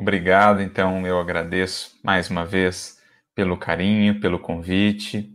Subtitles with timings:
[0.00, 2.96] Obrigado, então eu agradeço mais uma vez
[3.34, 5.30] pelo carinho, pelo convite.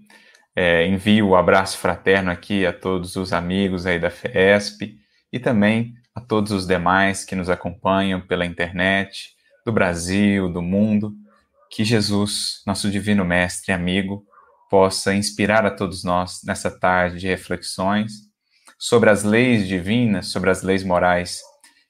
[0.56, 4.98] É, envio o um abraço fraterno aqui a todos os amigos aí da FESP
[5.32, 11.14] e também a todos os demais que nos acompanham pela internet, do Brasil, do mundo.
[11.70, 14.26] Que Jesus, nosso divino mestre e amigo,
[14.68, 18.14] possa inspirar a todos nós nessa tarde de reflexões
[18.80, 21.40] sobre as leis divinas, sobre as leis morais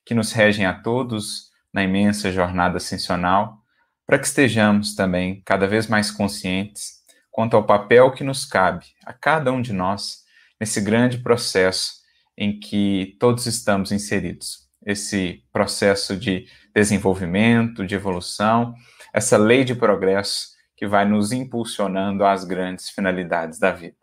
[0.06, 3.62] que nos regem a todos na imensa jornada ascensional,
[4.08, 9.12] para que estejamos também cada vez mais conscientes quanto ao papel que nos cabe a
[9.12, 10.24] cada um de nós
[10.58, 11.96] nesse grande processo
[12.38, 14.70] em que todos estamos inseridos.
[14.86, 18.74] Esse processo de desenvolvimento, de evolução,
[19.14, 23.98] essa lei de progresso que vai nos impulsionando às grandes finalidades da vida.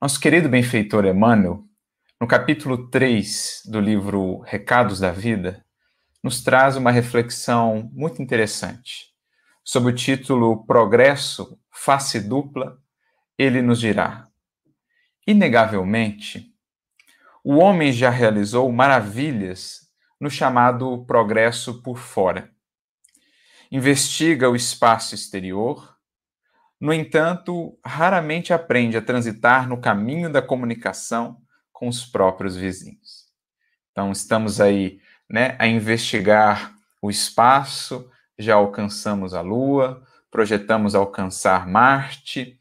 [0.00, 1.64] Nosso querido benfeitor Emmanuel,
[2.20, 5.65] no capítulo 3 do livro Recados da Vida,
[6.26, 9.14] nos traz uma reflexão muito interessante.
[9.62, 12.82] Sob o título Progresso, Face Dupla,
[13.38, 14.26] ele nos dirá:
[15.24, 16.52] Inegavelmente,
[17.44, 19.88] o homem já realizou maravilhas
[20.20, 22.50] no chamado progresso por fora.
[23.70, 25.96] Investiga o espaço exterior,
[26.80, 31.40] no entanto, raramente aprende a transitar no caminho da comunicação
[31.72, 33.26] com os próprios vizinhos.
[33.92, 42.58] Então, estamos aí né, a investigar o espaço, já alcançamos a Lua, projetamos alcançar Marte,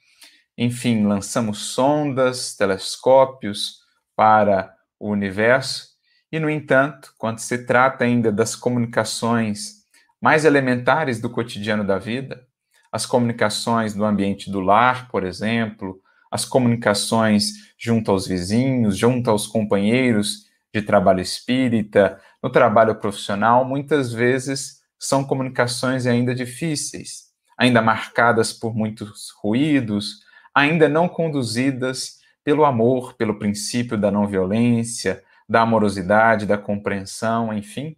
[0.57, 3.79] enfim, lançamos sondas, telescópios
[4.15, 5.95] para o universo,
[6.31, 9.85] e, no entanto, quando se trata ainda das comunicações
[10.21, 12.45] mais elementares do cotidiano da vida,
[12.91, 15.99] as comunicações no ambiente do lar, por exemplo,
[16.31, 24.13] as comunicações junto aos vizinhos, junto aos companheiros de trabalho espírita, no trabalho profissional, muitas
[24.13, 30.19] vezes são comunicações ainda difíceis, ainda marcadas por muitos ruídos,
[30.53, 37.97] ainda não conduzidas pelo amor, pelo princípio da não violência, da amorosidade, da compreensão, enfim.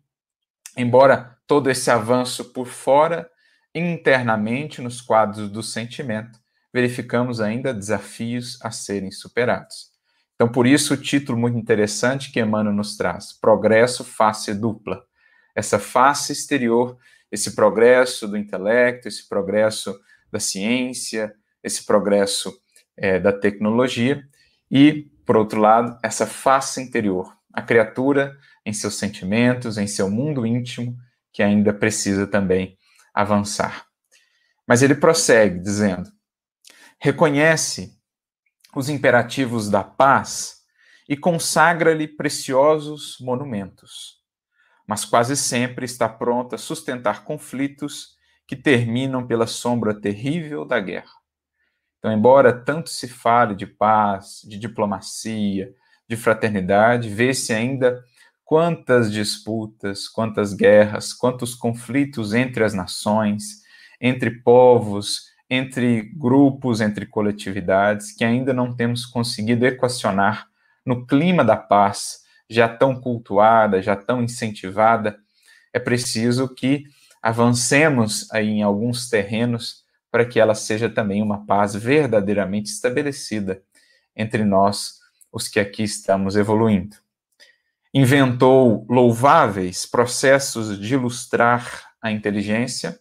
[0.78, 3.30] Embora todo esse avanço por fora,
[3.76, 6.40] internamente nos quadros do sentimento,
[6.74, 9.97] verificamos ainda desafios a serem superados.
[10.38, 15.04] Então, por isso, o título muito interessante que Emmanuel nos traz: Progresso Face Dupla.
[15.56, 16.96] Essa face exterior,
[17.32, 20.00] esse progresso do intelecto, esse progresso
[20.32, 21.34] da ciência,
[21.64, 22.56] esse progresso
[22.96, 24.24] é, da tecnologia,
[24.70, 30.46] e, por outro lado, essa face interior, a criatura em seus sentimentos, em seu mundo
[30.46, 30.96] íntimo,
[31.34, 32.78] que ainda precisa também
[33.12, 33.88] avançar.
[34.68, 36.12] Mas ele prossegue dizendo:
[37.00, 37.97] reconhece
[38.78, 40.58] os imperativos da paz
[41.10, 44.22] e consagra-lhe preciosos monumentos,
[44.86, 51.10] mas quase sempre está pronta a sustentar conflitos que terminam pela sombra terrível da guerra.
[51.98, 55.74] Então, embora tanto se fale de paz, de diplomacia,
[56.08, 58.00] de fraternidade, vê-se ainda
[58.46, 63.64] quantas disputas, quantas guerras, quantos conflitos entre as nações,
[64.00, 70.48] entre povos, entre grupos, entre coletividades, que ainda não temos conseguido equacionar
[70.86, 75.20] no clima da paz, já tão cultuada, já tão incentivada.
[75.74, 76.86] É preciso que
[77.22, 83.62] avancemos aí em alguns terrenos para que ela seja também uma paz verdadeiramente estabelecida
[84.16, 85.00] entre nós,
[85.32, 86.96] os que aqui estamos evoluindo.
[87.94, 93.00] Inventou louváveis processos de ilustrar a inteligência,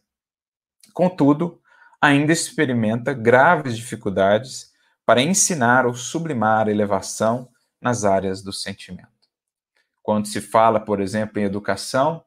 [0.93, 1.61] contudo,
[2.01, 4.73] ainda experimenta graves dificuldades
[5.05, 7.49] para ensinar ou sublimar a elevação
[7.81, 9.09] nas áreas do sentimento.
[10.03, 12.25] Quando se fala, por exemplo, em educação,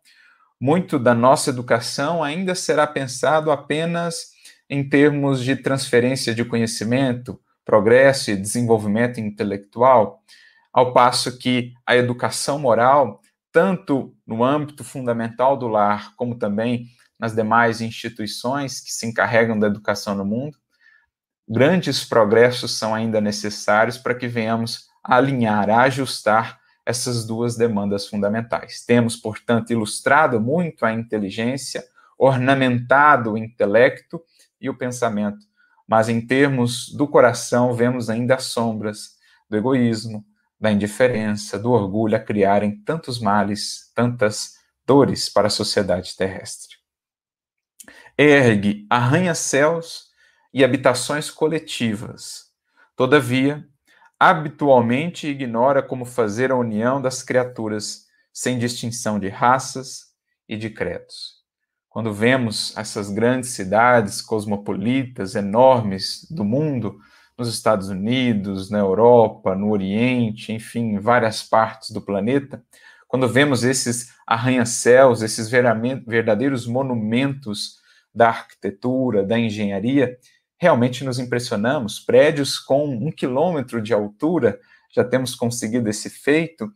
[0.60, 4.32] muito da nossa educação ainda será pensado apenas
[4.70, 10.22] em termos de transferência de conhecimento, progresso e desenvolvimento intelectual,
[10.72, 16.88] ao passo que a educação moral, tanto no âmbito fundamental do lar, como também
[17.20, 20.58] nas demais instituições que se encarregam da educação no mundo,
[21.48, 28.08] grandes progressos são ainda necessários para que venhamos a alinhar, a ajustar essas duas demandas
[28.08, 28.86] fundamentais.
[28.86, 31.84] Temos, portanto, ilustrado muito a inteligência,
[32.18, 34.22] ornamentado o intelecto
[34.60, 35.46] e o pensamento,
[35.88, 39.18] mas em termos do coração, vemos ainda as sombras
[39.50, 40.26] do egoísmo,
[40.60, 44.56] da indiferença, do orgulho a criarem tantos males, tantas
[44.86, 46.79] dores para a sociedade terrestre
[48.22, 50.10] ergue arranha-céus
[50.54, 52.48] e habitações coletivas.
[52.96, 53.66] Todavia,
[54.20, 60.10] habitualmente ignora como fazer a união das criaturas sem distinção de raças,
[60.50, 61.38] e de credos.
[61.88, 66.98] Quando vemos essas grandes cidades cosmopolitas, enormes do mundo,
[67.38, 72.62] nos Estados Unidos, na Europa, no Oriente, enfim, em várias partes do planeta,
[73.08, 77.79] quando vemos esses arranha-céus, esses verdadeiros monumentos
[78.14, 80.18] da arquitetura, da engenharia,
[80.58, 82.00] realmente nos impressionamos.
[82.00, 84.60] Prédios com um quilômetro de altura,
[84.94, 86.72] já temos conseguido esse feito,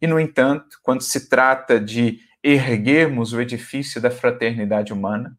[0.00, 5.36] e, no entanto, quando se trata de erguermos o edifício da fraternidade humana,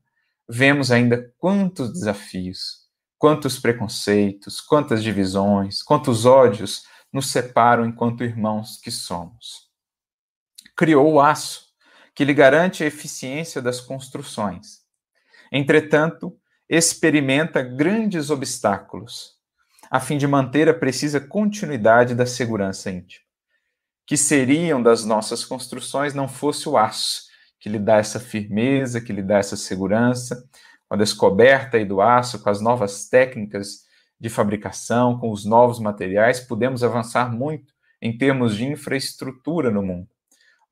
[0.49, 2.85] vemos ainda quantos desafios,
[3.17, 9.69] quantos preconceitos, quantas divisões, quantos ódios nos separam enquanto irmãos que somos.
[10.75, 11.65] Criou o aço,
[12.13, 14.84] que lhe garante a eficiência das construções.
[15.51, 16.35] Entretanto,
[16.69, 19.35] experimenta grandes obstáculos,
[19.89, 23.25] a fim de manter a precisa continuidade da segurança íntima
[24.05, 27.23] que seriam das nossas construções não fosse o aço,
[27.59, 30.47] que lhe dá essa firmeza, que lhe dá essa segurança,
[30.87, 33.85] com a descoberta aí do aço, com as novas técnicas
[34.19, 40.07] de fabricação, com os novos materiais, podemos avançar muito em termos de infraestrutura no mundo.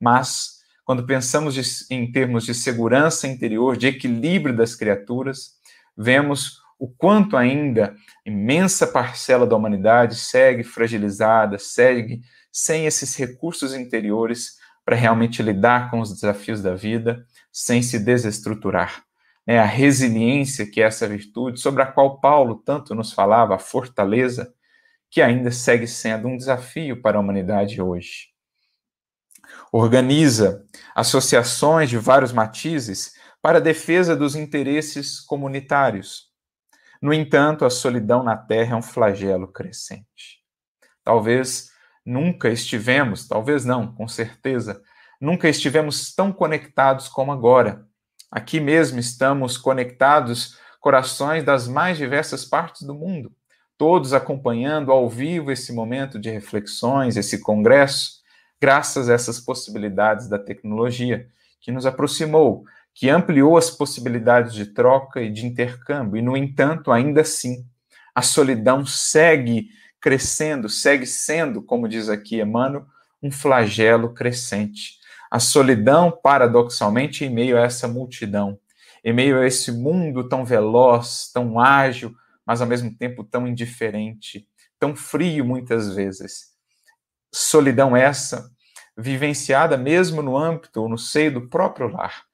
[0.00, 0.53] Mas,
[0.84, 5.52] quando pensamos de, em termos de segurança interior, de equilíbrio das criaturas,
[5.96, 7.94] vemos o quanto ainda
[8.26, 12.20] imensa parcela da humanidade segue fragilizada, segue
[12.52, 19.02] sem esses recursos interiores para realmente lidar com os desafios da vida, sem se desestruturar.
[19.46, 23.58] É a resiliência, que é essa virtude, sobre a qual Paulo tanto nos falava, a
[23.58, 24.52] fortaleza,
[25.10, 28.33] que ainda segue sendo um desafio para a humanidade hoje.
[29.76, 36.28] Organiza associações de vários matizes para a defesa dos interesses comunitários.
[37.02, 40.42] No entanto, a solidão na Terra é um flagelo crescente.
[41.02, 41.74] Talvez
[42.04, 44.82] Nunca estivemos, talvez não, com certeza,
[45.18, 47.86] nunca estivemos tão conectados como agora.
[48.30, 53.32] Aqui mesmo estamos conectados, corações das mais diversas partes do mundo,
[53.78, 58.22] todos acompanhando ao vivo esse momento de reflexões, esse congresso,
[58.64, 61.28] graças a essas possibilidades da tecnologia,
[61.60, 62.64] que nos aproximou,
[62.94, 67.62] que ampliou as possibilidades de troca e de intercâmbio, e, no entanto, ainda assim,
[68.14, 69.68] a solidão segue
[70.00, 72.86] crescendo, segue sendo, como diz aqui Emmanuel,
[73.22, 74.94] um flagelo crescente.
[75.30, 78.58] A solidão, paradoxalmente, em meio a essa multidão,
[79.04, 82.14] em meio a esse mundo tão veloz, tão ágil,
[82.46, 86.54] mas ao mesmo tempo tão indiferente, tão frio muitas vezes.
[87.30, 88.53] Solidão essa,
[88.96, 92.24] vivenciada mesmo no âmbito ou no seio do próprio lar,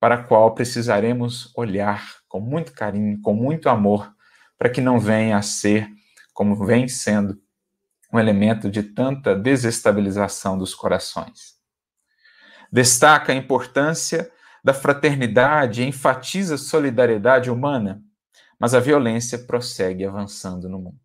[0.00, 4.12] para a qual precisaremos olhar com muito carinho, com muito amor,
[4.58, 5.88] para que não venha a ser
[6.32, 7.40] como vem sendo
[8.12, 11.54] um elemento de tanta desestabilização dos corações.
[12.70, 14.30] Destaca a importância
[14.62, 18.02] da fraternidade e enfatiza a solidariedade humana,
[18.58, 21.00] mas a violência prossegue avançando no mundo.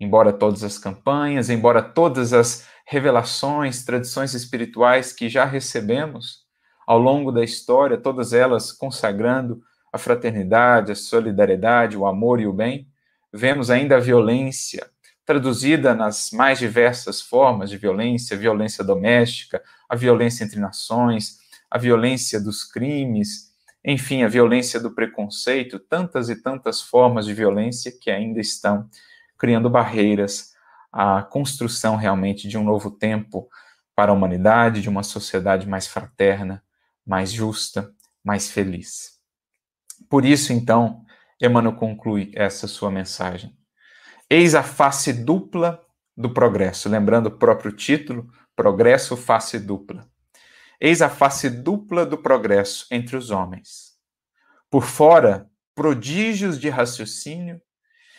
[0.00, 6.42] Embora todas as campanhas, embora todas as revelações, tradições espirituais que já recebemos
[6.86, 12.52] ao longo da história, todas elas consagrando a fraternidade, a solidariedade, o amor e o
[12.52, 12.86] bem,
[13.32, 14.90] vemos ainda a violência,
[15.24, 21.38] traduzida nas mais diversas formas de violência, violência doméstica, a violência entre nações,
[21.70, 27.90] a violência dos crimes, enfim, a violência do preconceito, tantas e tantas formas de violência
[27.90, 28.86] que ainda estão
[29.38, 30.51] criando barreiras
[30.92, 33.48] à construção realmente de um novo tempo
[33.94, 36.62] para a humanidade, de uma sociedade mais fraterna,
[37.06, 39.18] mais justa, mais feliz.
[40.08, 41.04] Por isso, então,
[41.40, 43.56] Emmanuel conclui essa sua mensagem.
[44.28, 45.80] Eis a face dupla
[46.16, 50.06] do progresso, lembrando o próprio título, Progresso Face Dupla.
[50.80, 53.92] Eis a face dupla do progresso entre os homens.
[54.70, 57.60] Por fora, prodígios de raciocínio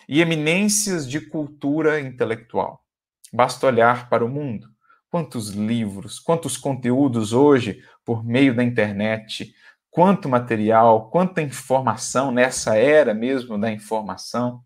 [0.07, 2.83] e eminências de cultura intelectual.
[3.31, 4.67] Basta olhar para o mundo.
[5.10, 9.53] Quantos livros, quantos conteúdos hoje, por meio da internet,
[9.89, 14.63] quanto material, quanta informação nessa era mesmo da informação,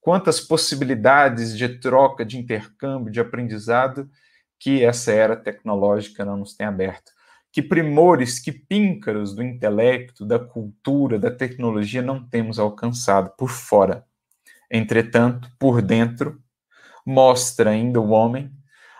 [0.00, 4.10] quantas possibilidades de troca, de intercâmbio, de aprendizado
[4.58, 7.12] que essa era tecnológica não nos tem aberto.
[7.52, 14.04] Que primores, que píncaros do intelecto, da cultura, da tecnologia não temos alcançado por fora.
[14.70, 16.42] Entretanto, por dentro,
[17.06, 18.50] mostra ainda o homem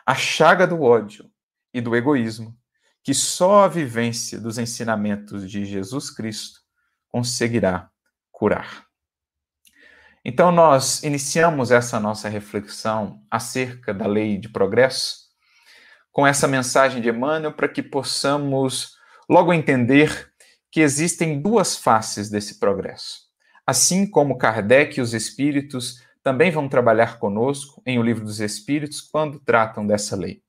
[0.06, 1.30] a chaga do ódio
[1.72, 2.56] e do egoísmo
[3.02, 6.60] que só a vivência dos ensinamentos de Jesus Cristo
[7.08, 7.90] conseguirá
[8.32, 8.86] curar.
[10.24, 15.24] Então, nós iniciamos essa nossa reflexão acerca da lei de progresso
[16.10, 18.96] com essa mensagem de Emmanuel para que possamos
[19.28, 20.32] logo entender
[20.70, 23.23] que existem duas faces desse progresso.
[23.66, 29.00] Assim como Kardec e os espíritos também vão trabalhar conosco em O Livro dos Espíritos
[29.00, 30.42] quando tratam dessa lei.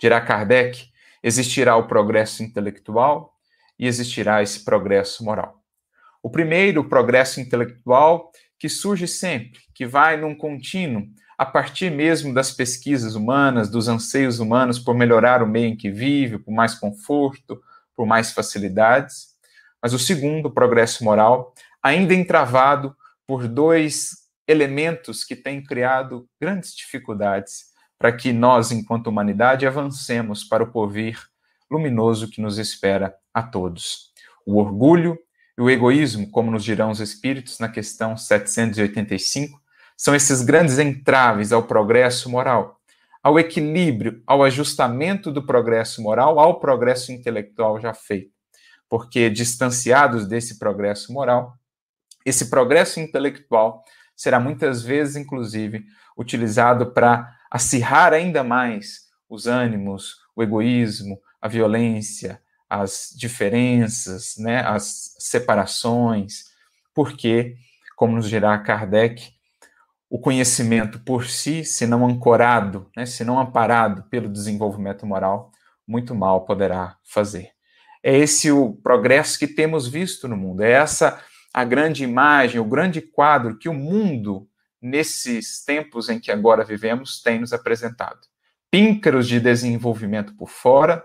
[0.00, 0.90] Dirá Kardec:
[1.22, 3.34] existirá o progresso intelectual
[3.78, 5.62] e existirá esse progresso moral.
[6.22, 11.06] O primeiro, o progresso intelectual, que surge sempre, que vai num contínuo,
[11.38, 15.90] a partir mesmo das pesquisas humanas, dos anseios humanos por melhorar o meio em que
[15.90, 17.60] vive, por mais conforto,
[17.94, 19.36] por mais facilidades.
[19.80, 21.54] Mas o segundo, o progresso moral,
[21.86, 24.10] ainda entravado por dois
[24.48, 27.66] elementos que têm criado grandes dificuldades
[27.96, 31.20] para que nós, enquanto humanidade, avancemos para o porvir
[31.70, 34.12] luminoso que nos espera a todos.
[34.44, 35.16] O orgulho
[35.56, 39.60] e o egoísmo, como nos dirão os espíritos na questão 785,
[39.96, 42.80] são esses grandes entraves ao progresso moral,
[43.22, 48.32] ao equilíbrio, ao ajustamento do progresso moral ao progresso intelectual já feito.
[48.88, 51.56] Porque, distanciados desse progresso moral,
[52.26, 55.86] esse progresso intelectual será muitas vezes, inclusive,
[56.18, 65.14] utilizado para acirrar ainda mais os ânimos, o egoísmo, a violência, as diferenças, né, as
[65.18, 66.46] separações,
[66.92, 67.54] porque,
[67.96, 69.32] como nos dirá Kardec,
[70.10, 75.52] o conhecimento por si, se não ancorado, né, se não amparado pelo desenvolvimento moral,
[75.86, 77.50] muito mal poderá fazer.
[78.02, 81.20] É esse o progresso que temos visto no mundo, é essa
[81.56, 84.46] a grande imagem, o grande quadro que o mundo,
[84.78, 88.20] nesses tempos em que agora vivemos, tem nos apresentado.
[88.70, 91.02] Píncaros de desenvolvimento por fora,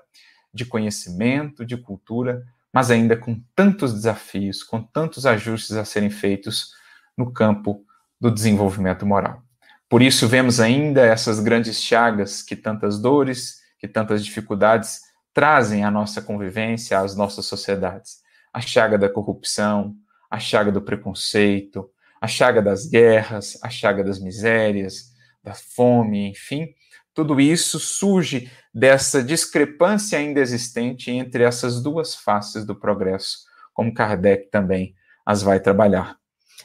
[0.54, 2.44] de conhecimento, de cultura,
[2.74, 6.74] mas ainda com tantos desafios, com tantos ajustes a serem feitos
[7.18, 7.86] no campo
[8.20, 9.42] do desenvolvimento moral.
[9.88, 15.00] Por isso, vemos ainda essas grandes chagas que tantas dores, que tantas dificuldades
[15.34, 18.20] trazem à nossa convivência, às nossas sociedades.
[18.52, 19.96] A chaga da corrupção,
[20.32, 25.12] a chaga do preconceito, a chaga das guerras, a chaga das misérias,
[25.44, 26.74] da fome, enfim,
[27.14, 33.40] tudo isso surge dessa discrepância ainda existente entre essas duas faces do progresso,
[33.74, 34.96] como Kardec também
[35.26, 36.16] as vai trabalhar.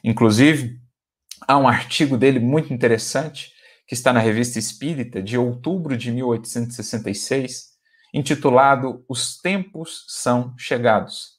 [0.04, 0.78] Inclusive,
[1.48, 3.52] há um artigo dele muito interessante,
[3.88, 7.76] que está na Revista Espírita, de outubro de 1866,
[8.14, 11.35] intitulado Os Tempos São Chegados,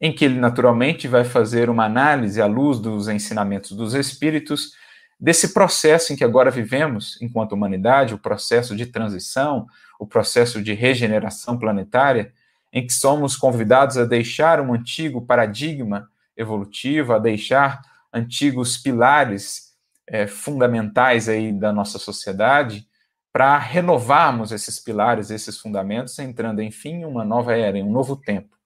[0.00, 4.72] em que ele naturalmente vai fazer uma análise à luz dos ensinamentos dos Espíritos
[5.20, 9.66] desse processo em que agora vivemos enquanto humanidade, o processo de transição,
[9.98, 12.32] o processo de regeneração planetária,
[12.72, 19.74] em que somos convidados a deixar um antigo paradigma evolutivo, a deixar antigos pilares
[20.06, 22.88] é, fundamentais aí da nossa sociedade,
[23.32, 28.16] para renovarmos esses pilares, esses fundamentos, entrando, enfim, em uma nova era, em um novo
[28.16, 28.56] tempo,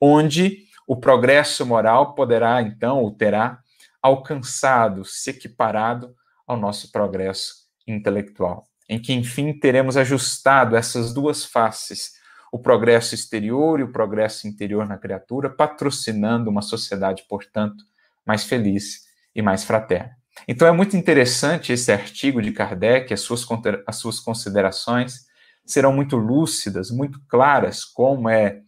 [0.00, 3.60] onde o progresso moral poderá, então, ou terá
[4.02, 7.54] alcançado, se equiparado ao nosso progresso
[7.86, 12.14] intelectual, em que, enfim, teremos ajustado essas duas faces,
[12.50, 17.84] o progresso exterior e o progresso interior na criatura, patrocinando uma sociedade, portanto,
[18.26, 20.16] mais feliz e mais fraterna.
[20.48, 23.46] Então é muito interessante esse artigo de Kardec, as suas,
[23.86, 25.26] as suas considerações
[25.64, 28.62] serão muito lúcidas, muito claras, como é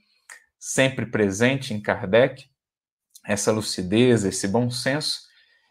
[0.65, 2.49] sempre presente em Kardec,
[3.27, 5.23] essa lucidez, esse bom senso,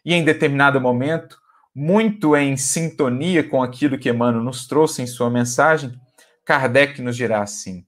[0.04, 1.40] e em determinado momento,
[1.74, 5.98] muito em sintonia com aquilo que Emmanuel nos trouxe em sua mensagem,
[6.44, 7.88] Kardec nos dirá assim: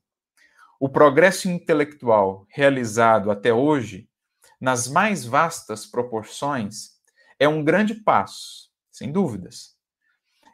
[0.79, 4.07] o progresso intelectual realizado até hoje,
[4.61, 6.91] nas mais vastas proporções,
[7.37, 9.75] é um grande passo, sem dúvidas,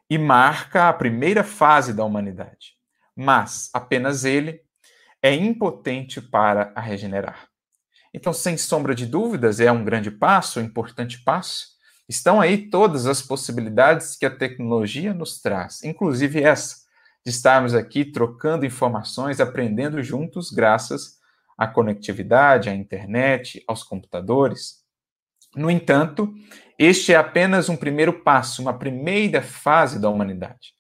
[0.10, 2.74] e marca a primeira fase da humanidade.
[3.16, 4.68] Mas apenas ele
[5.22, 7.48] é impotente para a regenerar.
[8.14, 11.68] Então, sem sombra de dúvidas, é um grande passo, um importante passo.
[12.08, 16.76] Estão aí todas as possibilidades que a tecnologia nos traz, inclusive essa,
[17.24, 21.20] de estarmos aqui trocando informações, aprendendo juntos, graças
[21.58, 24.80] à conectividade, à internet, aos computadores.
[25.56, 26.34] No entanto,
[26.80, 30.74] este é apenas um primeiro passo, uma primeira fase da humanidade.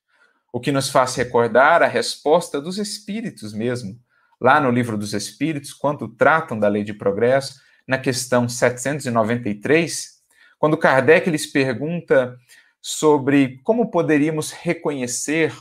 [0.51, 3.99] O que nos faz recordar a resposta dos espíritos mesmo,
[4.39, 10.19] lá no Livro dos Espíritos, quando tratam da lei de progresso, na questão 793,
[10.57, 12.37] quando Kardec lhes pergunta
[12.81, 15.53] sobre como poderíamos reconhecer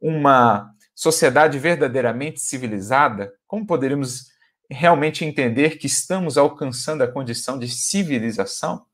[0.00, 4.26] uma sociedade verdadeiramente civilizada, como poderíamos
[4.70, 8.84] realmente entender que estamos alcançando a condição de civilização,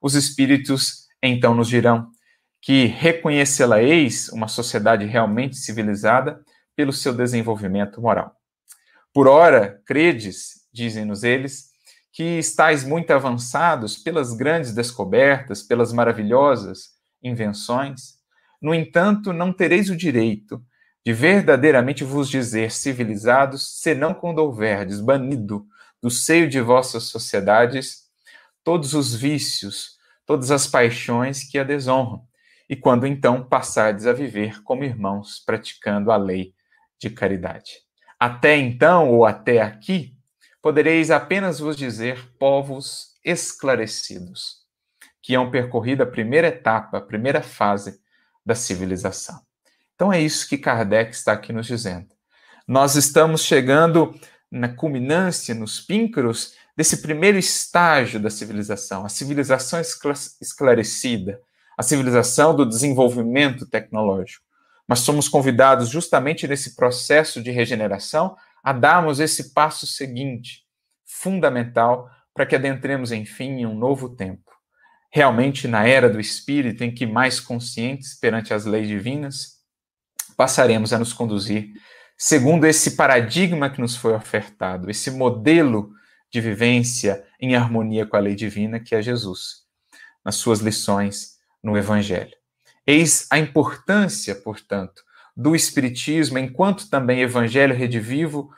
[0.00, 2.10] os espíritos então nos dirão
[2.60, 6.42] que reconhecê-la-eis uma sociedade realmente civilizada
[6.74, 8.34] pelo seu desenvolvimento moral.
[9.14, 11.70] Por ora, credes, dizem-nos eles,
[12.12, 18.18] que estáis muito avançados pelas grandes descobertas, pelas maravilhosas invenções.
[18.60, 20.60] No entanto, não tereis o direito
[21.06, 25.64] de verdadeiramente vos dizer civilizados, senão quando houverdes banido
[26.02, 28.08] do seio de vossas sociedades
[28.64, 32.26] todos os vícios, todas as paixões que a desonram,
[32.68, 36.52] e quando então passardes a viver como irmãos, praticando a lei
[36.98, 37.83] de caridade.
[38.24, 40.16] Até então, ou até aqui,
[40.62, 44.60] podereis apenas vos dizer povos esclarecidos,
[45.20, 48.00] que hão percorrido a primeira etapa, a primeira fase
[48.42, 49.38] da civilização.
[49.94, 52.08] Então é isso que Kardec está aqui nos dizendo.
[52.66, 54.18] Nós estamos chegando
[54.50, 59.82] na culminância, nos píncaros desse primeiro estágio da civilização, a civilização
[60.40, 61.38] esclarecida,
[61.76, 64.46] a civilização do desenvolvimento tecnológico.
[64.88, 70.64] Mas somos convidados justamente nesse processo de regeneração a darmos esse passo seguinte,
[71.04, 74.50] fundamental, para que adentremos, enfim, em um novo tempo.
[75.10, 79.60] Realmente na era do espírito, em que mais conscientes perante as leis divinas,
[80.36, 81.72] passaremos a nos conduzir
[82.16, 85.92] segundo esse paradigma que nos foi ofertado, esse modelo
[86.32, 89.64] de vivência em harmonia com a lei divina que é Jesus,
[90.24, 92.34] nas suas lições no Evangelho.
[92.86, 95.02] Eis a importância, portanto,
[95.36, 98.50] do Espiritismo, enquanto também Evangelho redivivo,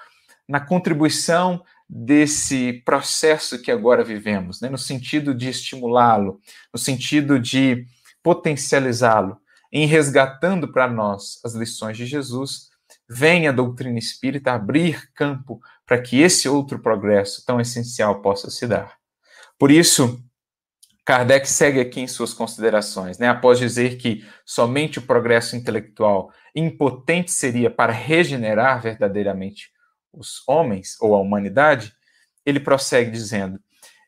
[0.49, 4.69] na contribuição desse processo que agora vivemos, né?
[4.69, 6.41] no sentido de estimulá-lo,
[6.73, 7.87] no sentido de
[8.23, 9.39] potencializá-lo,
[9.73, 12.71] em resgatando para nós as lições de Jesus,
[13.09, 18.67] vem a doutrina espírita abrir campo para que esse outro progresso tão essencial possa se
[18.67, 18.97] dar.
[19.59, 20.21] Por isso,
[21.07, 23.29] Kardec segue aqui em suas considerações, né?
[23.29, 29.71] após dizer que somente o progresso intelectual impotente seria para regenerar verdadeiramente
[30.13, 31.95] os homens ou a humanidade,
[32.45, 33.61] ele prossegue dizendo: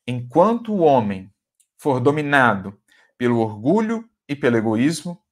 [0.08, 1.30] enquanto o homem
[1.76, 2.76] for dominado
[3.16, 5.22] pelo orgulho e pelo egoísmo,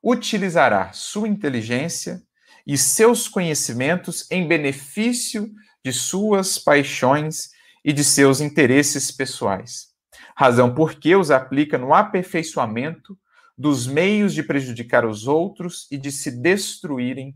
[0.00, 2.22] utilizará sua inteligência
[2.64, 5.52] e seus conhecimentos em benefício
[5.84, 7.50] de suas paixões
[7.84, 9.95] e de seus interesses pessoais.
[10.36, 13.18] Razão por que os aplica no aperfeiçoamento
[13.56, 17.34] dos meios de prejudicar os outros e de se destruírem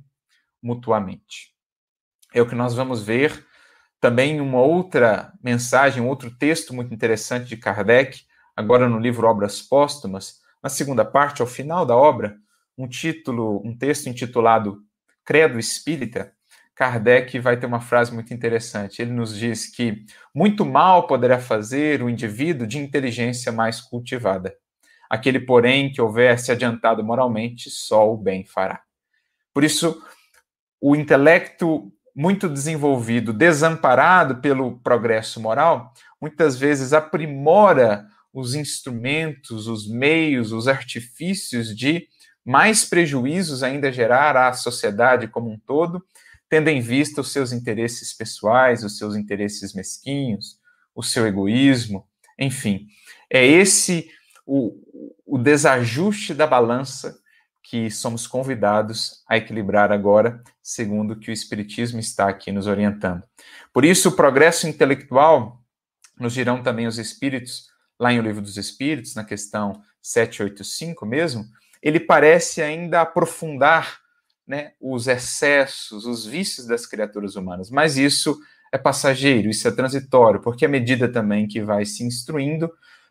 [0.62, 1.54] mutuamente.
[2.34, 3.46] É o que nós vamos ver
[3.98, 8.22] também uma outra mensagem, um outro texto muito interessante de Kardec,
[8.54, 12.36] agora no livro Obras Póstumas, na segunda parte, ao final da obra,
[12.76, 14.82] um título, um texto intitulado
[15.24, 16.34] Credo Espírita,
[16.80, 19.02] Kardec vai ter uma frase muito interessante.
[19.02, 20.02] Ele nos diz que
[20.34, 24.56] muito mal poderá fazer o indivíduo de inteligência mais cultivada.
[25.10, 28.80] Aquele, porém, que houver se adiantado moralmente, só o bem fará.
[29.52, 30.02] Por isso,
[30.80, 40.50] o intelecto muito desenvolvido, desamparado pelo progresso moral, muitas vezes aprimora os instrumentos, os meios,
[40.50, 42.08] os artifícios de
[42.42, 46.02] mais prejuízos ainda gerar à sociedade como um todo,
[46.50, 50.58] tendo em vista os seus interesses pessoais, os seus interesses mesquinhos,
[50.92, 52.04] o seu egoísmo,
[52.36, 52.88] enfim.
[53.30, 54.10] É esse
[54.44, 54.74] o,
[55.24, 57.16] o desajuste da balança
[57.62, 63.22] que somos convidados a equilibrar agora, segundo que o Espiritismo está aqui nos orientando.
[63.72, 65.62] Por isso, o progresso intelectual,
[66.18, 71.44] nos dirão também os Espíritos, lá em O Livro dos Espíritos, na questão 785 mesmo,
[71.80, 73.99] ele parece ainda aprofundar
[74.50, 77.70] né, os excessos, os vícios das criaturas humanas.
[77.70, 78.36] Mas isso
[78.72, 82.68] é passageiro, isso é transitório, porque à medida também que vai se instruindo,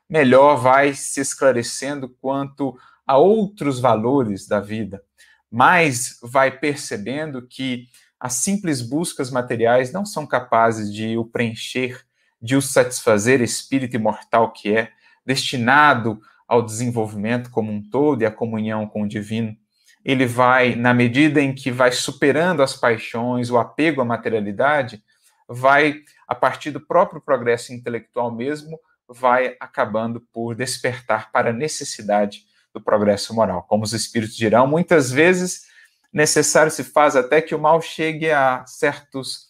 [0.10, 5.02] melhor vai se esclarecendo quanto a outros valores da vida,
[5.50, 7.86] mais vai percebendo que
[8.20, 12.02] as simples buscas materiais não são capazes de o preencher,
[12.42, 14.92] de o satisfazer, espírito imortal que é,
[15.26, 19.56] destinado ao desenvolvimento como um todo e à comunhão com o divino.
[20.04, 25.04] Ele vai, na medida em que vai superando as paixões, o apego à materialidade,
[25.48, 32.46] vai, a partir do próprio progresso intelectual mesmo, vai acabando por despertar para a necessidade
[32.74, 33.64] do progresso moral.
[33.64, 35.68] Como os espíritos dirão, muitas vezes
[36.14, 39.50] necessário se faz até que o mal chegue a certos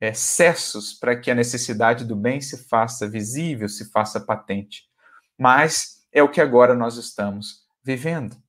[0.00, 4.84] excessos para que a necessidade do bem se faça visível, se faça patente.
[5.38, 8.43] Mas é o que agora nós estamos vivendo.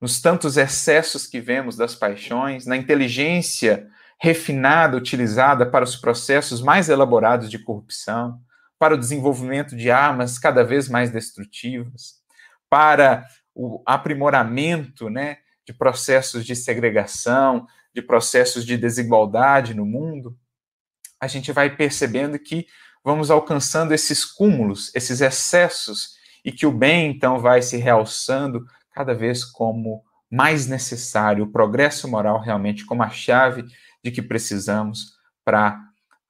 [0.00, 6.88] Nos tantos excessos que vemos das paixões, na inteligência refinada utilizada para os processos mais
[6.88, 8.40] elaborados de corrupção,
[8.78, 12.20] para o desenvolvimento de armas cada vez mais destrutivas,
[12.68, 20.36] para o aprimoramento né, de processos de segregação, de processos de desigualdade no mundo,
[21.18, 22.66] a gente vai percebendo que
[23.02, 29.12] vamos alcançando esses cúmulos, esses excessos, e que o bem então vai se realçando cada
[29.12, 33.66] vez como mais necessário, o progresso moral realmente como a chave
[34.02, 35.12] de que precisamos
[35.44, 35.78] para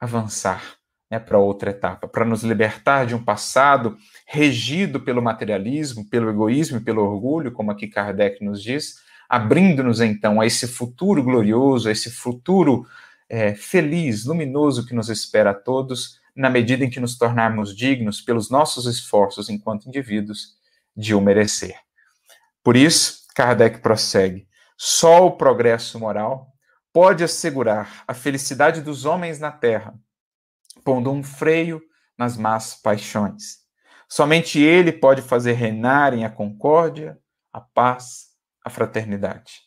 [0.01, 0.75] avançar
[1.09, 6.79] né, para outra etapa, para nos libertar de um passado regido pelo materialismo, pelo egoísmo
[6.79, 8.97] e pelo orgulho, como aqui Kardec nos diz,
[9.29, 12.85] abrindo-nos então a esse futuro glorioso, a esse futuro
[13.29, 18.21] é, feliz, luminoso que nos espera a todos, na medida em que nos tornarmos dignos
[18.21, 20.57] pelos nossos esforços enquanto indivíduos
[20.97, 21.86] de o merecer.
[22.67, 26.53] Por isso, Kardec prossegue: só o progresso moral
[26.93, 29.95] pode assegurar a felicidade dos homens na terra,
[30.83, 31.81] pondo um freio
[32.19, 33.59] nas más paixões.
[34.09, 37.17] Somente ele pode fazer reinarem a concórdia,
[37.53, 38.31] a paz,
[38.65, 39.61] a fraternidade.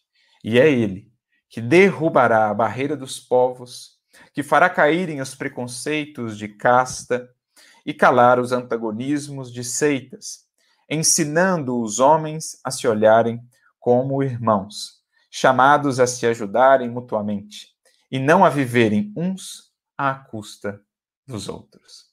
[0.43, 1.09] E é ele
[1.47, 3.91] que derrubará a barreira dos povos,
[4.33, 7.29] que fará caírem os preconceitos de casta
[7.85, 10.48] e calar os antagonismos de seitas,
[10.89, 13.39] ensinando os homens a se olharem
[13.79, 14.99] como irmãos,
[15.29, 17.67] chamados a se ajudarem mutuamente
[18.11, 20.81] e não a viverem uns à custa
[21.27, 22.05] dos outros.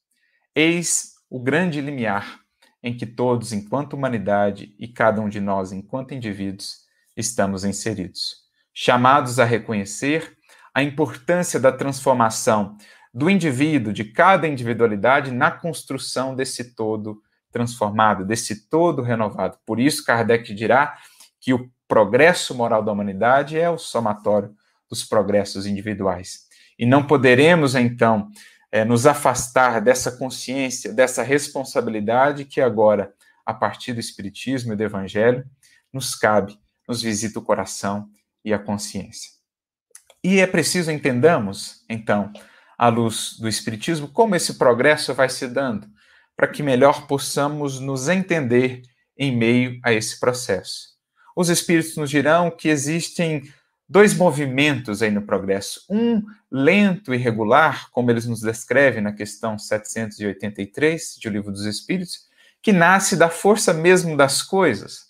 [0.55, 2.41] Eis o grande limiar
[2.83, 6.85] em que todos, enquanto humanidade, e cada um de nós, enquanto indivíduos,
[7.17, 8.47] estamos inseridos
[8.79, 10.37] chamados a reconhecer
[10.75, 12.77] a importância da transformação
[13.13, 17.23] do indivíduo, de cada individualidade, na construção desse todo
[17.57, 19.57] transformado, desse todo renovado.
[19.65, 20.99] Por isso, Kardec dirá
[21.41, 24.55] que o progresso moral da humanidade é o somatório
[24.91, 26.41] dos progressos individuais.
[26.79, 28.29] E não poderemos, então,
[28.71, 33.15] é, nos afastar dessa consciência, dessa responsabilidade que agora,
[33.47, 35.43] a partir do Espiritismo e do Evangelho,
[35.91, 38.07] nos cabe, nos visita o coração
[38.45, 39.31] e a consciência.
[40.23, 42.31] E é preciso entendamos, então,
[42.77, 45.89] à luz do Espiritismo, como esse progresso vai se dando,
[46.37, 48.83] para que melhor possamos nos entender
[49.17, 50.91] em meio a esse processo.
[51.35, 53.43] Os Espíritos nos dirão que existem
[53.89, 55.85] dois movimentos aí no progresso.
[55.89, 61.65] Um lento e regular, como eles nos descrevem na questão 783 de O Livro dos
[61.65, 62.27] Espíritos,
[62.63, 65.07] que nasce da força mesmo das coisas,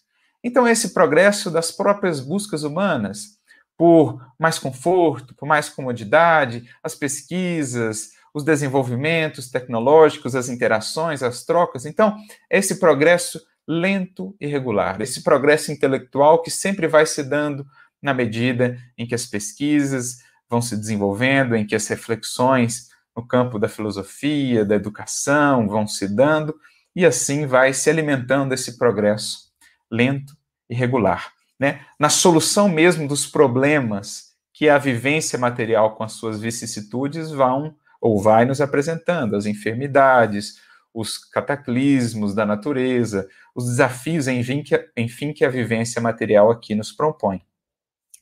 [0.46, 3.36] então, esse progresso das próprias buscas humanas
[3.76, 11.86] por mais conforto, por mais comodidade, as pesquisas, os desenvolvimentos tecnológicos, as interações, as trocas.
[11.86, 12.14] Então,
[12.50, 17.66] esse progresso lento e regular, esse progresso intelectual que sempre vai se dando
[18.00, 20.18] na medida em que as pesquisas
[20.50, 26.06] vão se desenvolvendo, em que as reflexões no campo da filosofia, da educação vão se
[26.06, 26.54] dando,
[26.94, 29.50] e assim vai se alimentando esse progresso
[29.90, 30.36] lento
[30.68, 31.32] e regular.
[31.58, 31.80] Né?
[31.98, 38.20] Na solução mesmo dos problemas que a vivência material com as suas vicissitudes vão ou
[38.20, 40.60] vai nos apresentando, as enfermidades,
[40.92, 46.90] os cataclismos da natureza, os desafios, enfim que, enfim, que a vivência material aqui nos
[46.92, 47.42] propõe.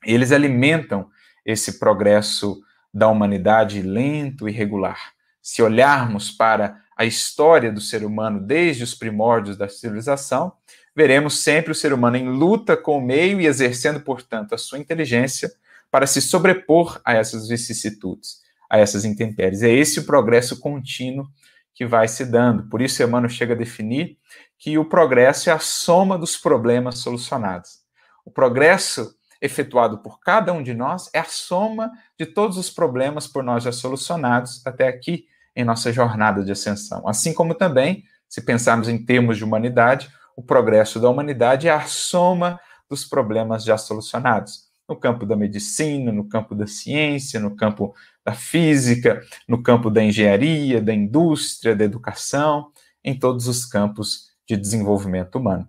[0.04, 1.08] Eles alimentam
[1.44, 2.60] esse progresso
[2.92, 5.12] da humanidade lento e regular.
[5.42, 10.52] Se olharmos para a história do ser humano desde os primórdios da civilização,
[10.94, 14.78] veremos sempre o ser humano em luta com o meio e exercendo, portanto, a sua
[14.78, 15.50] inteligência
[15.90, 18.42] para se sobrepor a essas vicissitudes,
[18.74, 19.62] a essas intempéries.
[19.62, 21.28] É esse o progresso contínuo
[21.72, 22.68] que vai se dando.
[22.68, 24.18] Por isso, Emmanuel chega a definir
[24.58, 27.84] que o progresso é a soma dos problemas solucionados.
[28.24, 33.26] O progresso efetuado por cada um de nós é a soma de todos os problemas
[33.26, 37.06] por nós já solucionados até aqui em nossa jornada de ascensão.
[37.06, 41.82] Assim como também, se pensarmos em termos de humanidade, o progresso da humanidade é a
[41.82, 42.58] soma
[42.88, 44.64] dos problemas já solucionados.
[44.88, 50.02] No campo da medicina, no campo da ciência, no campo da física, no campo da
[50.02, 52.70] engenharia, da indústria, da educação,
[53.04, 55.68] em todos os campos de desenvolvimento humano.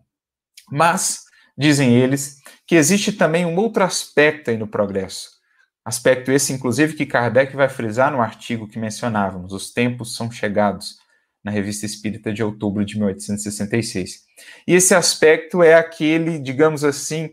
[0.72, 1.26] Mas,
[1.58, 5.36] dizem eles, que existe também um outro aspecto aí no progresso.
[5.84, 10.98] Aspecto esse, inclusive, que Kardec vai frisar no artigo que mencionávamos: os tempos são chegados
[11.44, 14.24] na Revista Espírita de outubro de 1866.
[14.68, 17.30] E esse aspecto é aquele, digamos assim,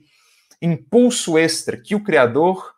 [0.60, 2.71] impulso extra que o Criador,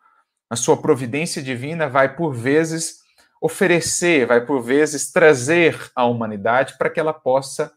[0.49, 2.99] na sua providência divina, vai por vezes
[3.41, 7.71] oferecer, vai por vezes trazer à humanidade para que ela possa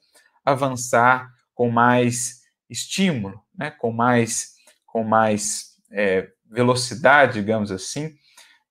[0.44, 4.54] avançar com mais estímulo, né, com mais,
[4.87, 8.14] com mais é, velocidade, digamos assim,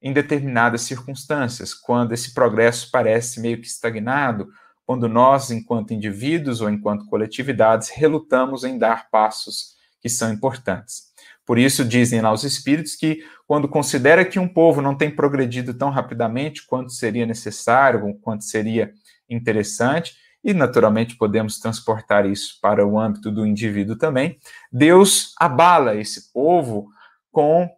[0.01, 4.47] em determinadas circunstâncias, quando esse progresso parece meio que estagnado
[4.87, 11.06] quando nós, enquanto indivíduos ou enquanto coletividades, relutamos em dar passos que são importantes.
[11.47, 15.73] Por isso dizem lá os espíritos que quando considera que um povo não tem progredido
[15.73, 18.91] tão rapidamente quanto seria necessário, quanto seria
[19.29, 24.37] interessante, e naturalmente podemos transportar isso para o âmbito do indivíduo também,
[24.69, 26.89] Deus abala esse povo
[27.31, 27.69] com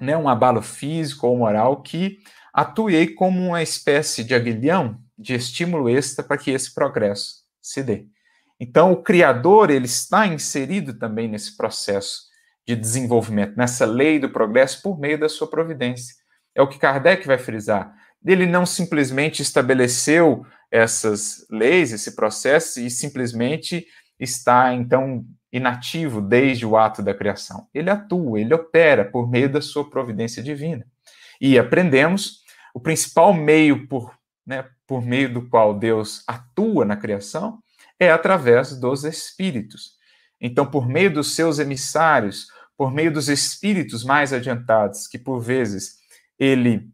[0.00, 2.18] né, um abalo físico ou moral que
[2.50, 8.06] atuei como uma espécie de aguilhão, de estímulo extra para que esse progresso se dê.
[8.58, 12.25] Então, o Criador ele está inserido também nesse processo
[12.66, 16.16] de desenvolvimento, nessa lei do progresso por meio da sua providência.
[16.54, 17.94] É o que Kardec vai frisar.
[18.24, 23.86] Ele não simplesmente estabeleceu essas leis, esse processo, e simplesmente
[24.18, 27.68] está, então, inativo desde o ato da criação.
[27.72, 30.84] Ele atua, ele opera por meio da sua providência divina.
[31.40, 32.40] E aprendemos
[32.74, 34.12] o principal meio por,
[34.44, 37.60] né, por meio do qual Deus atua na criação
[37.98, 39.92] é através dos espíritos.
[40.40, 45.96] Então, por meio dos seus emissários, por meio dos espíritos mais adiantados, que por vezes
[46.38, 46.90] ele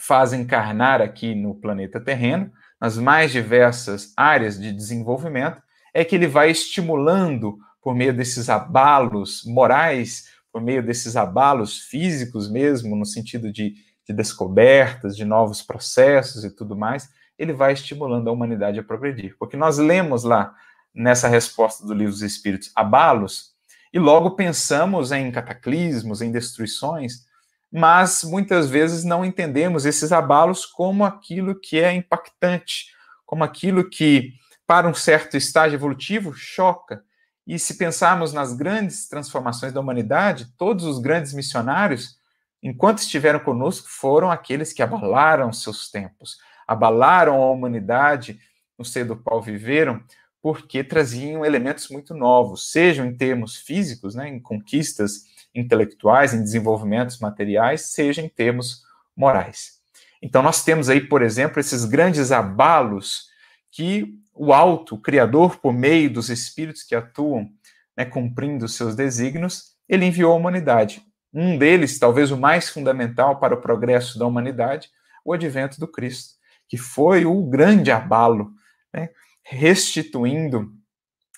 [0.00, 5.60] faz encarnar aqui no planeta terreno, nas mais diversas áreas de desenvolvimento,
[5.92, 12.48] é que ele vai estimulando por meio desses abalos morais, por meio desses abalos físicos
[12.48, 13.74] mesmo, no sentido de,
[14.06, 19.36] de descobertas, de novos processos e tudo mais, ele vai estimulando a humanidade a progredir.
[19.38, 20.54] Porque nós lemos lá
[20.94, 23.57] nessa resposta do livro dos Espíritos abalos
[23.92, 27.26] e logo pensamos em cataclismos, em destruições,
[27.70, 32.86] mas muitas vezes não entendemos esses abalos como aquilo que é impactante,
[33.26, 34.32] como aquilo que,
[34.66, 37.02] para um certo estágio evolutivo, choca.
[37.46, 42.18] E se pensarmos nas grandes transformações da humanidade, todos os grandes missionários,
[42.62, 48.38] enquanto estiveram conosco, foram aqueles que abalaram seus tempos, abalaram a humanidade
[48.78, 50.02] no seio do qual viveram,
[50.40, 55.24] porque traziam elementos muito novos, sejam em termos físicos, né, em conquistas
[55.54, 58.82] intelectuais, em desenvolvimentos materiais, seja em termos
[59.16, 59.78] morais.
[60.22, 63.28] Então, nós temos aí, por exemplo, esses grandes abalos
[63.70, 67.50] que o alto, o Criador, por meio dos espíritos que atuam,
[67.96, 71.02] né, cumprindo seus desígnios, ele enviou à humanidade.
[71.32, 74.90] Um deles, talvez o mais fundamental para o progresso da humanidade,
[75.24, 78.52] o advento do Cristo que foi o grande abalo,
[78.92, 79.08] né,
[79.48, 80.72] restituindo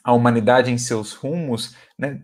[0.02, 2.20] a humanidade em seus rumos, né,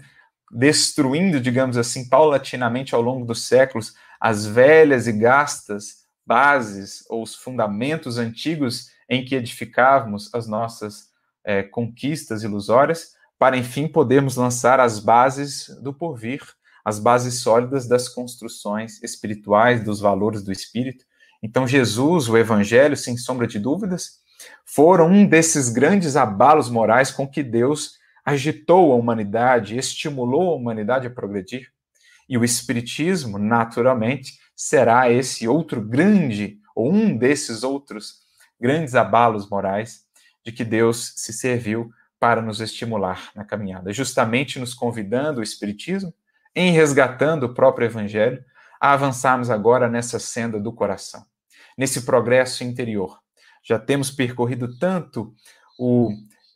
[0.51, 7.35] destruindo, digamos assim, paulatinamente ao longo dos séculos as velhas e gastas bases ou os
[7.35, 11.11] fundamentos antigos em que edificávamos as nossas
[11.45, 16.41] é, conquistas ilusórias, para enfim podermos lançar as bases do porvir,
[16.85, 21.05] as bases sólidas das construções espirituais, dos valores do espírito,
[21.43, 24.19] então, Jesus, o Evangelho, sem sombra de dúvidas,
[24.65, 31.07] foram um desses grandes abalos morais com que Deus agitou a humanidade, estimulou a humanidade
[31.07, 31.69] a progredir.
[32.29, 38.27] E o Espiritismo, naturalmente, será esse outro grande, ou um desses outros
[38.61, 40.05] grandes abalos morais
[40.45, 46.13] de que Deus se serviu para nos estimular na caminhada, justamente nos convidando o Espiritismo,
[46.55, 48.45] em resgatando o próprio Evangelho,
[48.81, 51.25] a avançarmos agora nessa senda do coração,
[51.79, 53.21] nesse progresso interior.
[53.67, 55.35] Já temos percorrido tanto
[55.79, 56.11] o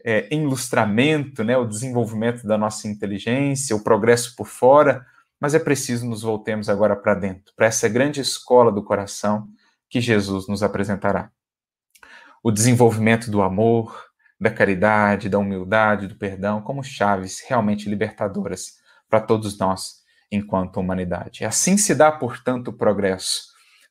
[0.04, 5.04] é, ilustramento, né, o desenvolvimento da nossa inteligência, o progresso por fora,
[5.40, 9.48] mas é preciso nos voltemos agora para dentro, para essa grande escola do coração
[9.88, 11.30] que Jesus nos apresentará.
[12.42, 19.20] O desenvolvimento do amor, da caridade, da humildade, do perdão, como chaves realmente libertadoras para
[19.20, 21.44] todos nós enquanto humanidade.
[21.44, 23.49] Assim se dá, portanto, o progresso.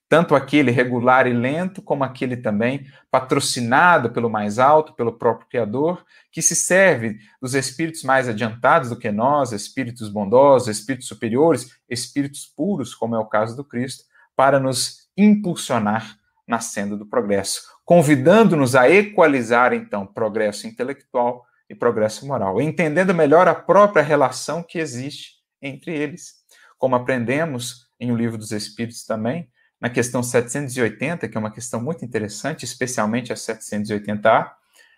[0.10, 6.04] Tanto aquele regular e lento, como aquele também patrocinado pelo mais alto, pelo próprio Criador,
[6.32, 12.48] que se serve dos espíritos mais adiantados do que nós, espíritos bondosos, espíritos superiores, espíritos
[12.48, 14.04] puros, como é o caso do Cristo,
[14.36, 16.18] para nos impulsionar
[16.48, 23.48] na senda do progresso, convidando-nos a equalizar, então, progresso intelectual e progresso moral, entendendo melhor
[23.48, 26.34] a própria relação que existe entre eles.
[26.80, 29.48] Como aprendemos em O Livro dos Espíritos também,
[29.80, 34.52] na questão 780, que é uma questão muito interessante, especialmente a 780A,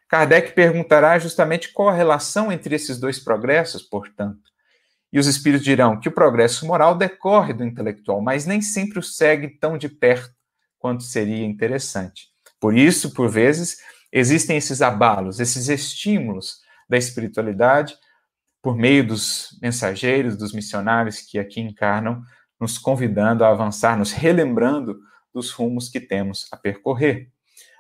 [0.07, 4.51] Kardec perguntará justamente qual a relação entre esses dois progressos, portanto.
[5.13, 9.03] E os espíritos dirão que o progresso moral decorre do intelectual, mas nem sempre o
[9.03, 10.33] segue tão de perto
[10.79, 12.27] quanto seria interessante.
[12.59, 13.77] Por isso, por vezes,
[14.11, 17.95] existem esses abalos, esses estímulos da espiritualidade
[18.61, 22.21] por meio dos mensageiros, dos missionários que aqui encarnam,
[22.61, 24.99] nos convidando a avançar, nos relembrando
[25.33, 27.29] dos rumos que temos a percorrer.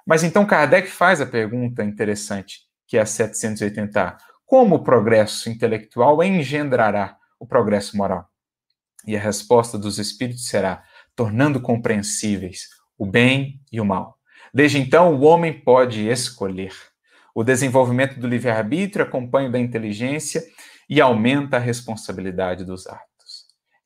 [0.05, 4.17] Mas então Kardec faz a pergunta interessante, que é a 780.
[4.43, 8.27] Como o progresso intelectual engendrará o progresso moral?
[9.05, 10.83] E a resposta dos Espíritos será:
[11.15, 12.67] tornando compreensíveis
[12.97, 14.17] o bem e o mal.
[14.53, 16.73] Desde então, o homem pode escolher.
[17.33, 20.43] O desenvolvimento do livre-arbítrio acompanha da inteligência
[20.89, 23.10] e aumenta a responsabilidade dos atos.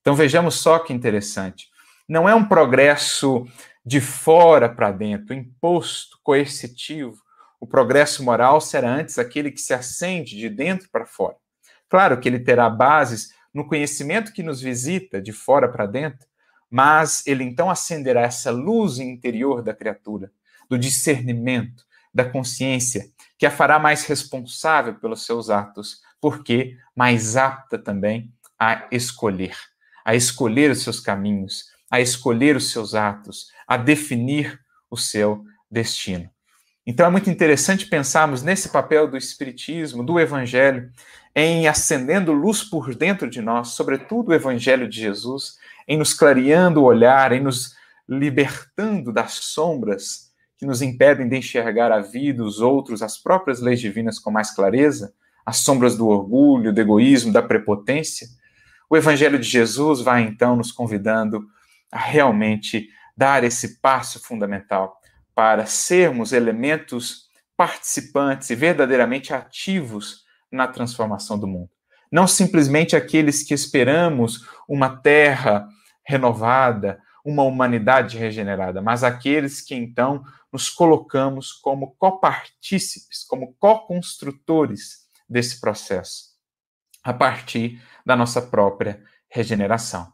[0.06, 1.68] Então vejamos só que interessante.
[2.08, 3.44] Não é um progresso
[3.84, 7.18] de fora para dentro, imposto, coercitivo.
[7.60, 11.36] O progresso moral será antes aquele que se acende de dentro para fora.
[11.90, 16.28] Claro que ele terá bases no conhecimento que nos visita de fora para dentro,
[16.70, 20.32] mas ele então acenderá essa luz interior da criatura,
[20.70, 27.80] do discernimento, da consciência, que a fará mais responsável pelos seus atos, porque mais apta
[27.80, 29.58] também a escolher,
[30.06, 36.30] a escolher os seus caminhos, a escolher os seus atos, a definir o seu destino.
[36.86, 40.92] Então é muito interessante pensarmos nesse papel do Espiritismo, do Evangelho,
[41.36, 46.82] em acendendo luz por dentro de nós, sobretudo o Evangelho de Jesus, em nos clareando
[46.82, 47.76] o olhar, em nos
[48.08, 53.80] libertando das sombras que nos impedem de enxergar a vida, os outros, as próprias leis
[53.80, 55.14] divinas com mais clareza,
[55.46, 58.28] as sombras do orgulho, do egoísmo, da prepotência.
[58.90, 61.46] O Evangelho de Jesus vai então nos convidando
[61.92, 65.00] a realmente dar esse passo fundamental
[65.34, 71.70] para sermos elementos participantes e verdadeiramente ativos na transformação do mundo.
[72.12, 75.68] Não simplesmente aqueles que esperamos uma terra
[76.06, 85.60] renovada, uma humanidade regenerada, mas aqueles que então nos colocamos como copartícipes, como co-construtores desse
[85.60, 86.35] processo,
[87.06, 90.12] a partir da nossa própria regeneração.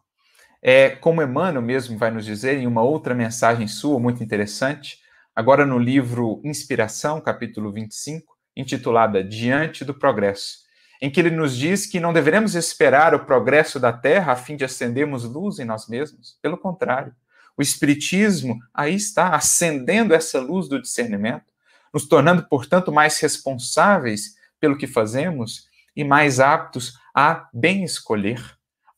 [0.62, 5.00] É, como Emmanuel mesmo vai nos dizer em uma outra mensagem sua muito interessante,
[5.34, 10.60] agora no livro Inspiração, capítulo 25, intitulada Diante do Progresso,
[11.02, 14.58] em que ele nos diz que não deveremos esperar o progresso da Terra a fim
[14.58, 16.38] de acendermos luz em nós mesmos.
[16.42, 17.16] Pelo contrário,
[17.58, 21.46] o Espiritismo aí está acendendo essa luz do discernimento,
[21.94, 28.42] nos tornando, portanto, mais responsáveis pelo que fazemos e mais aptos a bem escolher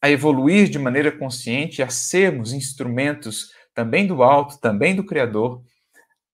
[0.03, 5.63] a evoluir de maneira consciente, a sermos instrumentos também do alto, também do Criador,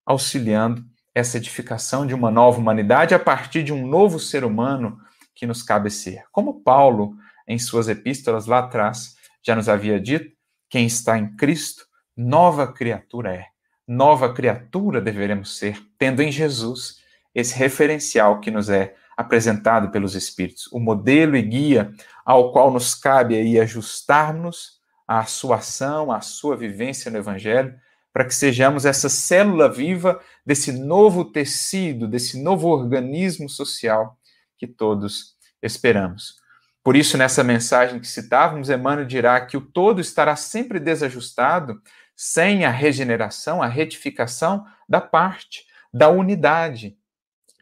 [0.04, 5.00] auxiliando essa edificação de uma nova humanidade a partir de um novo ser humano
[5.36, 6.24] que nos cabe ser.
[6.32, 7.15] Como Paulo,
[7.48, 9.13] em suas epístolas lá atrás,
[9.45, 10.36] já nos havia dito,
[10.67, 11.86] quem está em Cristo,
[12.17, 13.45] nova criatura é.
[13.88, 17.04] Nova criatura deveremos ser, tendo em Jesus
[17.36, 21.91] esse referencial que nos é apresentado pelos Espíritos, o modelo e guia
[22.25, 27.75] ao qual nos cabe aí ajustarmos à sua ação, à sua vivência no Evangelho,
[28.13, 34.17] para que sejamos essa célula viva desse novo tecido, desse novo organismo social
[34.58, 36.36] que todos esperamos.
[36.82, 41.82] Por isso, nessa mensagem que citávamos, Emmanuel dirá que o todo estará sempre desajustado
[42.15, 46.97] sem a regeneração, a retificação da parte, da unidade,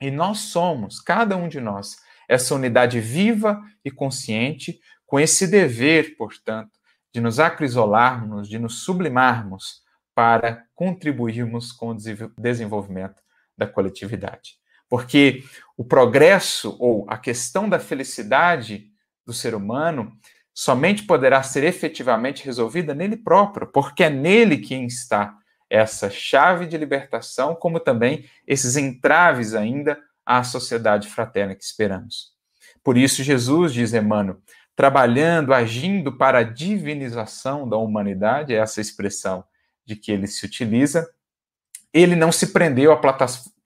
[0.02, 6.16] e nós somos, cada um de nós, essa unidade viva e consciente, com esse dever,
[6.18, 6.72] portanto,
[7.14, 9.82] de nos acrisolarmos, de nos sublimarmos
[10.14, 11.98] para contribuirmos com o
[12.38, 13.22] desenvolvimento
[13.58, 14.56] da coletividade.
[14.90, 15.44] Porque
[15.76, 18.92] o progresso ou a questão da felicidade
[19.26, 20.18] do ser humano
[20.54, 25.38] somente poderá ser efetivamente resolvida nele próprio, porque é nele quem está
[25.70, 32.32] essa chave de libertação, como também esses entraves ainda à sociedade fraterna que esperamos.
[32.84, 34.38] Por isso, Jesus, diz Emmanuel,
[34.76, 39.44] trabalhando, agindo para a divinização da humanidade, é essa expressão
[39.86, 41.10] de que ele se utiliza,
[41.94, 43.02] ele não se prendeu a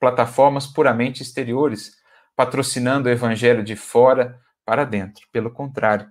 [0.00, 1.96] plataformas puramente exteriores,
[2.34, 5.26] patrocinando o evangelho de fora para dentro.
[5.30, 6.08] Pelo contrário,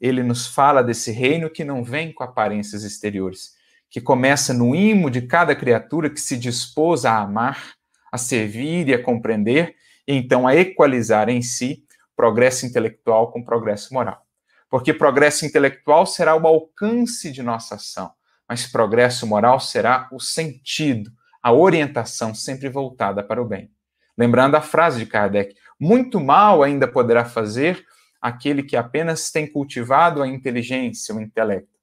[0.00, 3.54] ele nos fala desse reino que não vem com aparências exteriores,
[3.90, 7.74] que começa no imo de cada criatura que se dispôs a amar,
[8.10, 11.84] a servir e a compreender, e então a equalizar em si
[12.16, 14.24] progresso intelectual com progresso moral.
[14.68, 18.10] Porque progresso intelectual será o alcance de nossa ação,
[18.48, 21.10] mas progresso moral será o sentido,
[21.42, 23.70] a orientação sempre voltada para o bem.
[24.16, 27.84] Lembrando a frase de Kardec: muito mal ainda poderá fazer
[28.20, 31.73] aquele que apenas tem cultivado a inteligência, o intelecto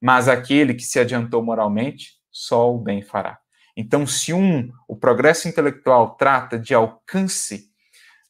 [0.00, 3.38] mas aquele que se adiantou moralmente, só o bem fará.
[3.76, 7.70] Então, se um, o progresso intelectual trata de alcance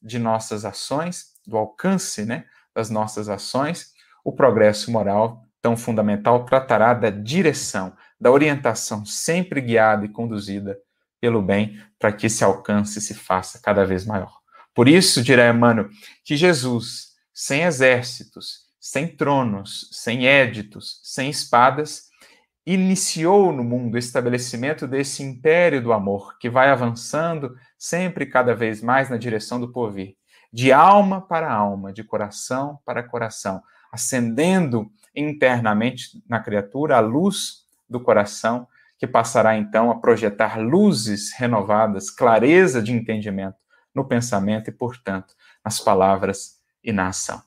[0.03, 2.45] de nossas ações, do alcance né,
[2.75, 3.93] das nossas ações,
[4.25, 10.79] o progresso moral, tão fundamental, tratará da direção, da orientação, sempre guiada e conduzida
[11.21, 14.39] pelo bem, para que esse alcance se faça cada vez maior.
[14.75, 15.89] Por isso, dirá Emmanuel,
[16.25, 22.09] que Jesus, sem exércitos, sem tronos, sem éditos, sem espadas,
[22.65, 28.81] iniciou no mundo o estabelecimento desse império do amor, que vai avançando sempre cada vez
[28.81, 30.15] mais na direção do porvir,
[30.53, 33.61] de alma para alma, de coração para coração,
[33.91, 38.69] acendendo internamente na criatura a luz do coração,
[38.99, 43.59] que passará então a projetar luzes renovadas, clareza de entendimento
[43.93, 45.35] no pensamento e, portanto,
[45.65, 47.46] nas palavras e na ação.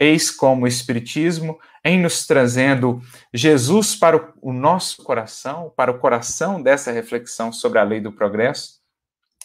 [0.00, 3.02] Eis como o Espiritismo, em nos trazendo
[3.34, 8.80] Jesus para o nosso coração, para o coração dessa reflexão sobre a lei do progresso,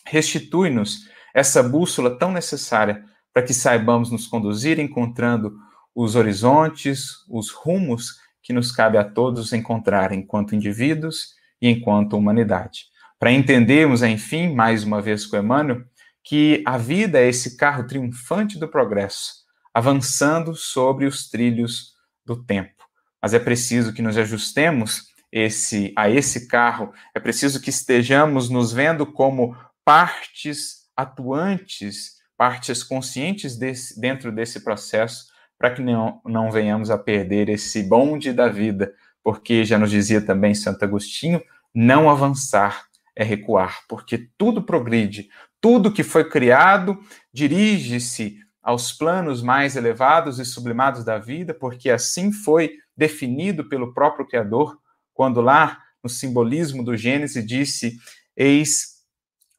[0.05, 3.03] restitui-nos essa bússola tão necessária
[3.33, 5.57] para que saibamos nos conduzir encontrando
[5.93, 12.85] os horizontes, os rumos que nos cabe a todos encontrar enquanto indivíduos e enquanto humanidade.
[13.19, 15.83] Para entendermos, enfim, mais uma vez com Emmanuel,
[16.23, 19.44] que a vida é esse carro triunfante do progresso,
[19.75, 21.95] avançando sobre os trilhos
[22.25, 22.85] do tempo.
[23.21, 28.71] Mas é preciso que nos ajustemos esse, a esse carro, é preciso que estejamos nos
[28.71, 29.53] vendo como
[29.83, 35.25] partes atuantes, partes conscientes desse, dentro desse processo,
[35.57, 40.21] para que não, não venhamos a perder esse bonde da vida, porque já nos dizia
[40.21, 46.97] também Santo Agostinho, não avançar é recuar, porque tudo progride, tudo que foi criado
[47.33, 54.25] dirige-se aos planos mais elevados e sublimados da vida, porque assim foi definido pelo próprio
[54.25, 54.75] Criador,
[55.13, 57.95] quando lá no simbolismo do Gênesis disse:
[58.35, 59.03] Eis,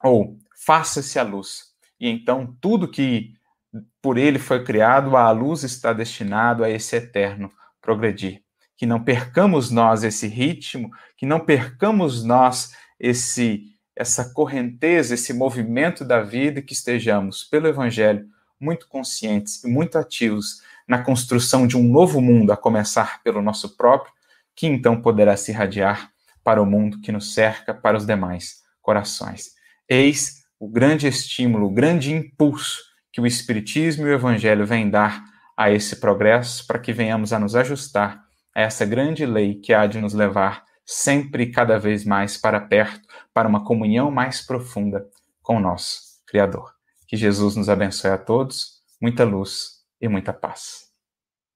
[0.02, 0.36] ou
[0.66, 1.66] faça-se a luz.
[2.00, 3.34] E então tudo que
[4.02, 8.42] por ele foi criado, a luz está destinado a esse eterno progredir.
[8.76, 16.04] Que não percamos nós esse ritmo, que não percamos nós esse essa correnteza, esse movimento
[16.04, 18.28] da vida que estejamos pelo evangelho
[18.60, 23.76] muito conscientes e muito ativos na construção de um novo mundo, a começar pelo nosso
[23.76, 24.12] próprio,
[24.54, 26.10] que então poderá se irradiar
[26.42, 29.50] para o mundo que nos cerca, para os demais corações.
[29.88, 32.82] Eis o grande estímulo, o grande impulso
[33.12, 35.24] que o Espiritismo e o Evangelho vêm dar
[35.56, 38.22] a esse progresso, para que venhamos a nos ajustar
[38.54, 42.60] a essa grande lei que há de nos levar sempre e cada vez mais para
[42.60, 45.06] perto, para uma comunhão mais profunda
[45.42, 46.75] com o nosso Criador.
[47.06, 50.85] Que Jesus nos abençoe a todos, muita luz e muita paz.